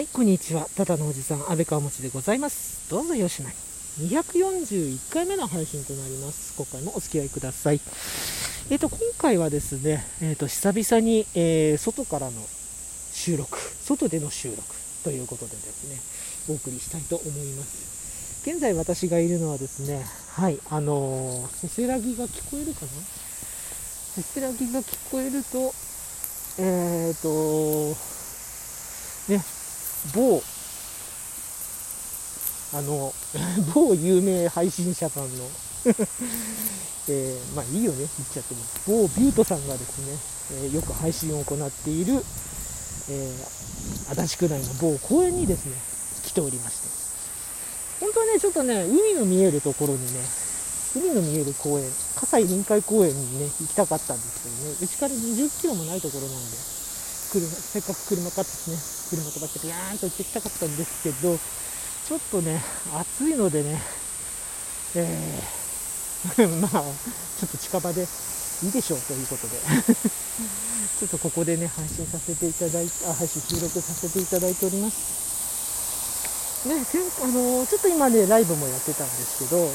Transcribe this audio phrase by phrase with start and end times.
[0.00, 0.66] はい、こんにちは。
[0.78, 2.88] ただのおじさん、安倍川持でございます。
[2.88, 4.08] どうぞよしなに。
[4.08, 6.56] 241回目の配信となります。
[6.56, 7.82] 今回もお付き合いください。
[8.70, 12.40] えっ、と、今回はですね、えっ、と、久々に、えー外からの
[13.12, 14.62] 収録、外での収録
[15.04, 16.00] ということでですね、
[16.48, 18.48] お送りしたいと思います。
[18.48, 22.88] 現在私がいるのはですね、はい、あのーせせらぎが聞こえるかな？
[24.14, 25.74] せせらぎが聞こえると、
[26.58, 27.94] えっ、と、
[29.30, 29.59] ね、
[30.14, 30.42] 某、
[32.72, 33.12] あの、
[33.74, 35.44] 某有名配信者さんの、
[37.08, 40.18] えーまあいいよね、言っちゃっても、某ビュートさんがですね、
[40.64, 42.24] えーよく配信を行っている、
[43.08, 43.60] えー
[44.10, 45.72] 足立区内の某公園にですね、
[46.24, 46.88] 来ておりまして、
[48.00, 50.20] 本当はね、ちょっとね、海の見えるところにね、
[50.94, 51.84] 海の見える公園、
[52.16, 56.56] 葛西臨海公園にね、行きたかったんですけどね、うちから20キロもないところなんで、
[57.30, 58.76] 車せっかく車買ってね、
[59.08, 62.60] 車飛ばしてビヤーンと行ってきたかったんですけど、ちょっとね、
[62.92, 63.80] 暑いのでね、
[64.96, 65.60] えー
[66.60, 69.56] まあ、ちょっと近場でいいでしょうということで、
[71.00, 76.68] ちょっとここでね、配信させていただいて、あ配信収録させていただいております。
[76.68, 79.72] ね、あのちょっと今ね、ライブもやってたんですけど、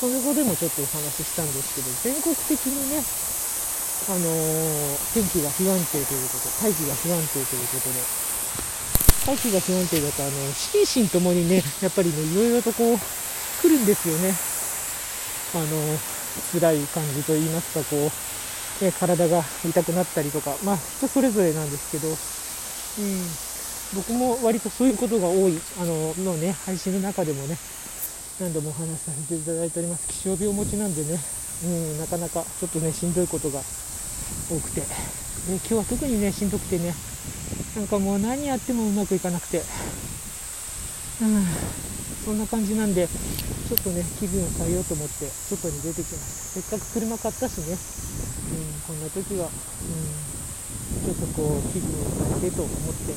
[0.00, 3.04] それこでもちょっとお話ししたんですけど、全国的にね、
[4.08, 4.24] あの
[5.12, 8.00] 天気が不安定ということ、大気が不安定ということで、
[9.26, 12.98] 大気が不安定だと、あの心身ともにね、 やっぱりね、いろいろとこう、
[13.62, 14.34] 来るんですよね。
[15.52, 15.66] あの
[16.52, 18.10] 辛い感じといいますか、こ
[18.80, 22.16] う、ね、体が痛くなったりとか、まあ、人それぞれなんですけど、うん、
[23.94, 27.58] 僕も割とそういうことが多い、あの、のね、配信の中でもね、
[28.40, 30.08] 何度もお話しさせていただいております。
[30.08, 31.20] 気象病持ちなんでね、
[31.64, 33.60] うん、なかなかちょっとね、しんどいことが
[34.50, 34.86] 多くて、で
[35.56, 36.94] 今日は特にね、しんどくてね、
[37.76, 39.62] なんかもう何やってもうまくいかなくて、
[41.22, 41.44] うん、
[42.24, 46.60] そんな感じなんで、ちょっとね、気分を変えようと思って、外に出てきました。
[46.60, 49.54] せっかく車買ったしね、うん、こんな時は、うん、
[51.04, 52.76] ちょっとこう、気分を変えてと思っ
[53.06, 53.14] て、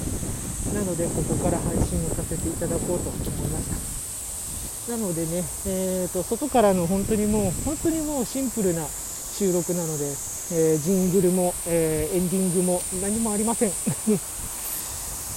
[0.78, 4.92] なので、ここから配信をさせていただこうと思いました。
[4.92, 13.72] なのでね、えー、と外からの本当にもう、本当にもうシンプルな収録なので、えージングルも、えーエンディングも何もありません。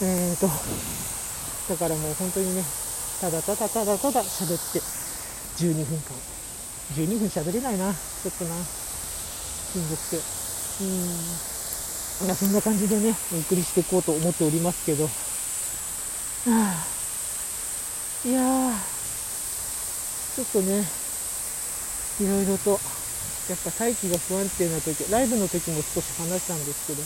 [0.02, 2.62] えーと、だからもう本当にね、
[3.20, 4.82] ただただただただ喋って、
[5.56, 6.14] 12分間。
[6.94, 8.54] 12分喋れないな、ちょっとな、
[9.72, 10.16] しんどくて。
[10.16, 11.46] うーん。
[12.36, 15.10] そんな感じでね、お送りしていこうと思っておりますけど、は
[16.46, 16.86] あ、
[18.24, 18.72] いやー、
[20.36, 20.84] ちょっとね、
[22.20, 22.80] いろいろと、
[23.48, 27.02] やっぱ大気が不安定な時、ライブの時も少し話したんですけど、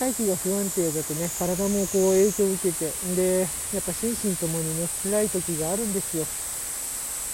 [0.00, 6.24] 大気が不安定だとね、体もこう影響を受けて、で、やっぱ心身ともにね、辛い時があるんですよ。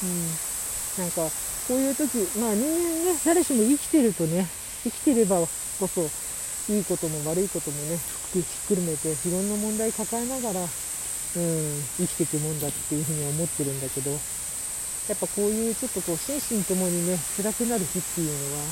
[0.02, 0.38] うん。
[0.98, 1.30] なんか、
[1.68, 4.46] こういう時、まあ人間ね、誰しも生きてるとね、
[4.82, 5.46] 生きてれば
[5.78, 6.10] こそ、
[6.72, 7.98] いいことも悪いこともね、
[8.32, 14.10] ひっくるめて、いろんな問題抱えながら、うん、生きていくもんだっていうふうに思ってるんだけど、
[15.08, 18.64] やっぱこういうちょっとこう心身ともにね、辛くなる日っていうのは、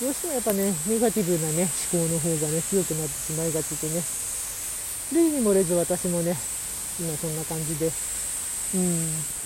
[0.00, 4.02] どうしてもやっぱね、ネガティブなね、思考の方がね、強くなってしまいがちでね、
[5.12, 6.36] 類に漏れず私もね、
[7.00, 7.92] 今そんな感じで、うん、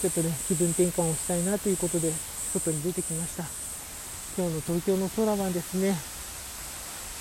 [0.01, 2.12] ちょっとね、気分転換をしたいなということで、
[2.53, 3.45] 外に出てきました。
[4.37, 5.95] 今日の東京の空はですね、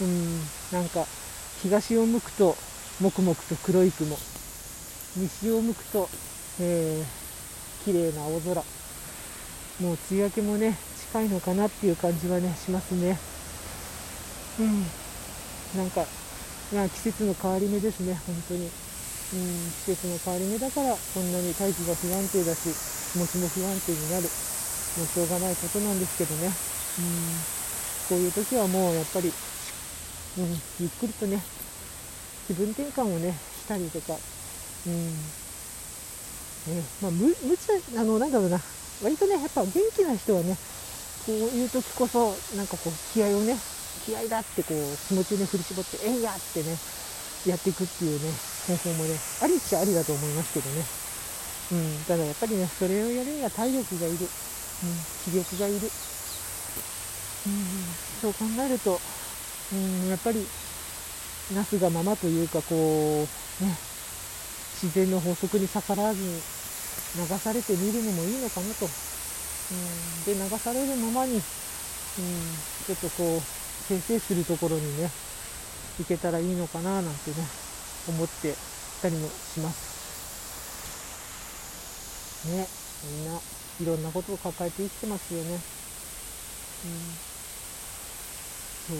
[0.01, 0.39] うん、
[0.71, 1.05] なんか、
[1.61, 2.55] 東を向くと、
[2.99, 4.17] もくもくと黒い雲、
[5.17, 6.09] 西を向くと、
[6.61, 8.63] えー、綺麗な青空、
[9.81, 10.75] もう梅雨明けもね、
[11.11, 13.17] 近いのかなっていう感じはね、しますね。
[14.59, 14.85] うん。
[15.77, 16.05] なんか、
[16.73, 18.65] まあ季節の変わり目ですね、本当に。
[18.65, 18.69] うん、
[19.85, 22.73] 季節の変わり目だから、こんなに大気が不安定だし、
[23.13, 24.23] 気持ちも不安定になる。
[24.23, 26.47] もうしょうがないことなんですけどね。
[26.47, 26.53] うん、
[28.09, 29.31] こういう時はもうやっぱり、
[30.37, 31.43] うん、ゆっくりとね、
[32.47, 34.17] 気分転換をね、したりとか、
[34.87, 35.07] うん、
[36.73, 38.59] ね、まあ、む、むちゃ、あの、なんだろうな、
[39.03, 40.57] 割とね、やっぱ元気な人はね、
[41.25, 43.57] こういう時こそ、なんかこう、気合をね、
[44.05, 46.77] 気合だってこう、気持ちをね、振り絞って、えいやってね、
[47.45, 48.31] やっていくっていうね、
[48.67, 50.85] 方法もね、ありっちゃありだと思いますけどね。
[51.69, 54.17] うん、ただやっぱりね、それをやるには体力がいる。
[54.17, 54.27] うん、
[55.25, 55.77] 気力がいる。
[55.77, 55.91] うん、
[58.21, 58.99] そう考えると、
[59.73, 60.47] うん、やっぱり、
[61.53, 63.27] なすがままというか、こ
[63.61, 63.77] う、ね、
[64.81, 66.41] 自然の法則に逆らわずに
[67.15, 68.85] 流されてみるのもいいのかなと。
[68.85, 68.89] う
[69.73, 73.41] ん、で、流されるままに、うん、ちょっとこう
[73.87, 75.09] 先、生するところにね、
[75.99, 77.37] 行けたらいいのかななんてね、
[78.07, 78.55] 思って
[79.01, 79.97] たりもします。
[82.47, 82.67] ね
[83.03, 83.39] みんな
[83.81, 85.53] いろんなことを抱えて生きてますよね。
[85.53, 85.59] うん。
[88.87, 88.97] そう。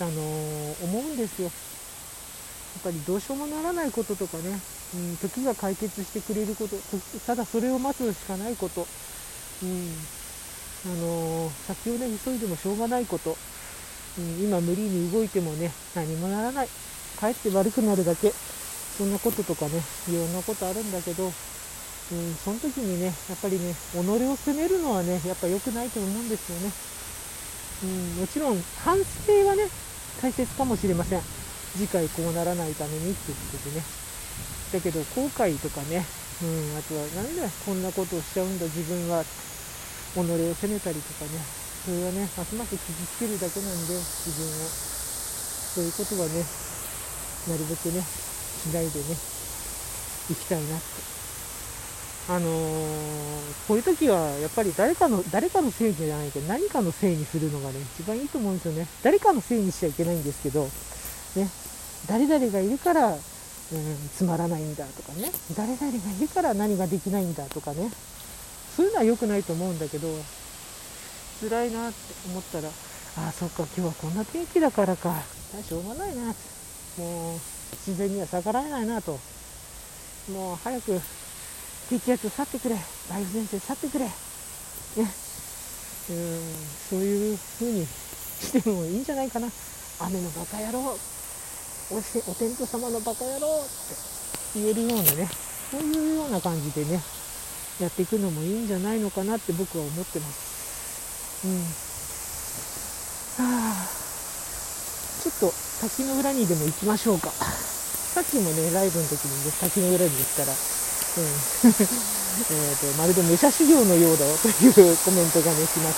[0.00, 1.50] あのー、思うんですよ。
[2.82, 4.58] ぱりどうしようもならないこととかね、
[4.94, 6.76] うん、時が解決してくれること。
[7.26, 8.86] ただそれを待つしかないこと、
[9.62, 9.92] うん。
[10.86, 13.36] あのー、先をね急いでもしょうがないこと、
[14.18, 16.68] うん、今無理に動いてもね何もならない。
[17.20, 18.32] かえって悪くなるだけ。
[18.98, 21.32] そんなこととかねいろんなことあるんだけど。
[22.12, 26.70] うん、その時にね、やっぱりね、己を責めるのはね、やっぱ良くないと思うんですよね。
[27.82, 27.86] う
[28.18, 29.70] ん、もちろん、反省はね、
[30.20, 31.22] 大切かもしれません。
[31.76, 33.82] 次回こうならないためにっていうことでね。
[34.72, 36.06] だけど、後悔とかね、
[36.42, 39.24] うん、あとは、なんだこんなことをしちゃうんだ、自分は、
[40.14, 41.38] 己を責めたりとかね、
[41.84, 44.94] それはね、ますます傷つけるだけなんで、自分を。
[45.74, 46.44] そういうことはね、
[47.48, 49.16] なるべくね、しないでね、
[50.30, 51.14] 行きたいなって。
[52.26, 58.86] あのー、こういう時はやっぱり誰かの、誰かのせいじゃないけど、何かのせいにするのがね、一番いいと思うんですよね。
[59.02, 60.64] 誰かのせいにしちゃいけないんですけど、
[61.36, 61.50] ね、
[62.08, 63.18] 誰々がいるから、うん、
[64.16, 67.90] つまらないんだとかね、誰々がいるから何ができないんだとかね、
[68.76, 70.08] そういうのは良くないと思うんだけど、
[71.40, 71.98] 辛いなって
[72.28, 75.14] 思ったら、ああ、そっか、今日はこんな天気だからか、
[75.66, 76.34] しょうがないな、
[76.98, 77.40] もう、
[77.86, 79.18] 自然には逆らえないなと、
[80.30, 81.00] もう早く
[81.88, 82.74] 低気圧去ってくれ、
[83.10, 84.10] 梅雨前線去ってくれ、ね、
[84.96, 85.06] うん
[86.90, 89.48] そういう風にしてもいいんじゃないかな。
[90.00, 90.98] 雨のバカ野郎、
[91.90, 93.94] おしお天道様のバカ野郎って
[94.56, 95.28] 言えるようなね、
[95.70, 97.02] そういうような感じでね、
[97.78, 101.44] やっていくのもいいんじゃないのかなって僕は思ってます。
[101.44, 101.48] う
[103.44, 103.44] ん。
[103.44, 103.86] はあ、
[105.22, 105.52] ちょっと
[105.82, 107.28] 滝の裏にでも行きましょうか。
[107.30, 111.26] さっきもね、ライブの時にね、滝の裏に行ったら、うん、
[112.48, 115.96] えっとまるで武者修行のようだよというコメントがね、来まし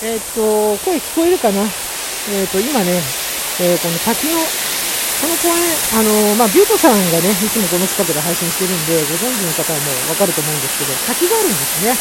[0.00, 0.06] た。
[0.06, 1.60] えっ、ー、と、声聞こえるかな？
[1.60, 3.25] えっ、ー、と、今ね、
[3.56, 5.64] えー、この滝の、この公園、
[5.96, 11.96] あのまあ、ビュートさんがね、いつもこの近くで配信してるんで、ご存知の方はもうわかると思うんですけど、滝があるんですね。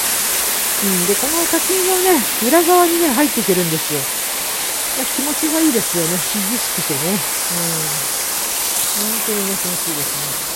[0.84, 4.04] うん、で、この滝のね、裏側にね、入っていけるんですよ。
[5.16, 6.12] 気持ちがいいですよね。
[6.12, 7.16] 涼しくてね。
[7.16, 8.16] うん。
[9.00, 10.56] 本当にね、気持ちいいですね。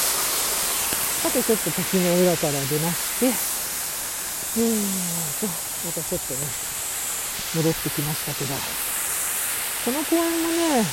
[1.24, 4.84] さてちょっと時の裏から出まして、うーん
[5.40, 6.40] と、またちょっとね、
[7.56, 8.56] 戻ってきましたけど、
[9.90, 10.86] この公園もね、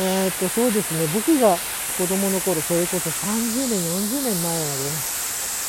[0.00, 1.52] えー、っと、そうですね、僕が
[2.00, 4.96] 子供の頃、それこそ30年、40年前までね、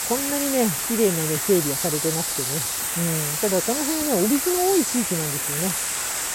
[0.08, 2.56] こんなにね、綺麗なね、整備はされてなくてね、
[3.04, 5.76] うん、ただこの辺ね、お水の多い地域なんですよね。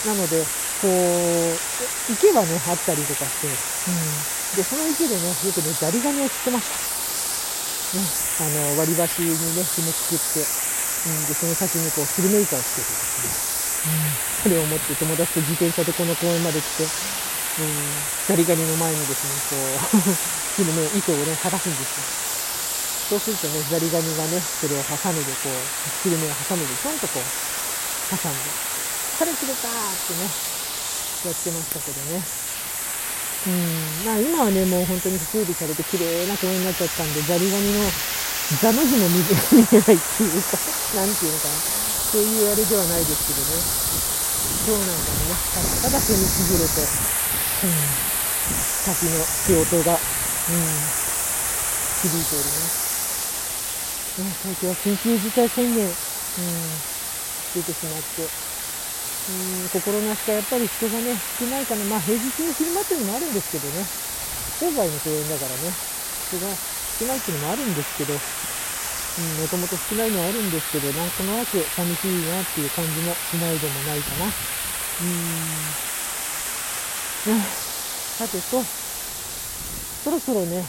[0.04, 0.44] なので、
[0.84, 3.56] こう、池はね、あったりとかして、うん、
[4.52, 6.76] で、その池でね、よくね、ザリガニを釣ってました。
[7.96, 8.04] ね、
[8.44, 13.53] あの割り箸にね紐作って、うん、でその先にこうスルメイカをつけてですね、
[14.44, 20.20] それを持って友達と自転車でこの公園まで来て、うん、ザリガニの前にですねこう
[20.54, 22.04] スルメ糸をね剥がすんですよ
[23.08, 27.24] そうするとねザリガニがねそれをハサミでこうスルメをハサミでちょんとこう
[28.10, 28.60] 挟んで
[29.16, 30.36] 「それ釣れた!」ってね
[31.24, 32.28] やってましたけどね
[33.46, 37.94] うん、まあ今はね、もう本当に整備されて綺麗な公園になっちゃったんで、ザリガニの
[38.50, 39.26] ザの字も見
[39.72, 40.58] えないっていうか、
[40.94, 41.62] なんていうのかな、
[42.10, 43.68] そういうあれではないですけどね、
[44.66, 45.04] 今日なん。
[45.04, 47.92] かもね、ただただ踏みちぎれて、うん、
[48.84, 50.88] 滝の手音が、うん、
[52.00, 54.20] 響いております。
[54.20, 55.92] ね、東京は緊急事態宣言、うん、
[57.52, 59.32] 出てしまって、う
[59.64, 59.68] ん。
[59.68, 61.84] 心なしかやっぱり人がね少ないかな。
[61.84, 63.84] まあ平日の昼間っていうのもあるんですけどね。
[64.60, 65.76] 郊外の公園だからね。
[66.28, 66.56] 人が
[66.98, 68.20] 少ないっていうのもあるんですけど。
[69.14, 74.26] もともと少ないのはあるんですけどなんとなく寂しいなっていう感じもしないでもないかな。
[74.26, 74.30] うー
[77.34, 77.40] ん
[78.18, 80.64] さてとそろそろね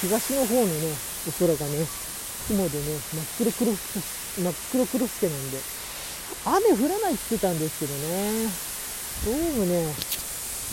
[0.00, 0.94] 東の方のね
[1.28, 1.86] お空がね
[2.48, 3.78] 雲でね真っ黒黒真
[4.50, 5.58] っ黒黒すけなんで
[6.46, 8.48] 雨降らないって言ってたんですけどね、
[9.26, 9.94] どうもね、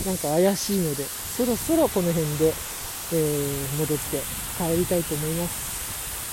[0.05, 4.21] なんか怪しいので、そろそろこの辺で、えー、戻って
[4.57, 5.76] 帰りたいと思います。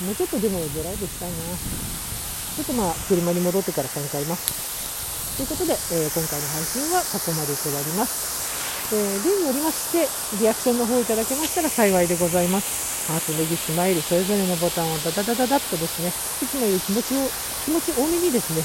[0.02, 1.36] もうちょっとでもドライブしたいな。
[1.54, 5.36] ちょっとまあ、車に戻ってから考えます。
[5.36, 8.94] ということで、えー、今回の配信はここまでとなります。
[8.94, 10.06] えー、例によりまして、
[10.38, 13.10] リアクションの方いただけましたら幸いでございます。
[13.10, 16.10] ハート、ネギ、スマイル、それぞれのボタンをダダダダダッとですね、
[16.42, 17.28] いつもより気持ちを、
[17.64, 18.62] 気持ち多めにですね、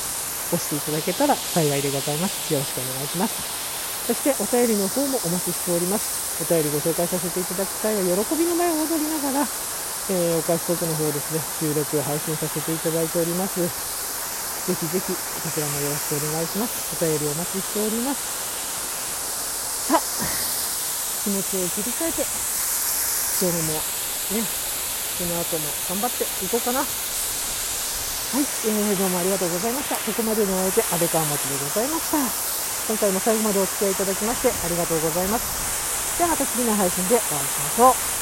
[0.54, 2.54] 押していただけたら幸いでございます。
[2.54, 3.42] よろしくお願いします。
[4.08, 6.42] そしてお便りの方もお待ちしております。
[6.42, 9.48] お便りご紹介させていただく際は喜びの前を踊りながら、
[10.10, 13.62] えーお返しトークの方ですね、収録配信させていただいております。
[13.62, 13.70] ぜ
[14.74, 15.14] ひぜひ、こ
[15.54, 16.98] ちらもよろしくお願いします。
[16.98, 18.18] お便りお待ちしております。
[19.86, 20.02] さあ、
[21.22, 26.82] 気持ちを切り替えて、今日もね、この後も頑張っていこうかな。
[26.82, 29.96] はい、えー、どうもありがとうございました。
[29.96, 32.18] ここまでのお相手、安倍川町でございました。
[32.90, 36.18] 今回も最後までお付き合いいただきましてありがとうございます。
[36.18, 38.19] ではまた次の配信でお会いしましょう。